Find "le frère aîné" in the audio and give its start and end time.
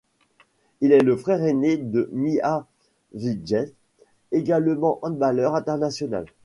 1.03-1.77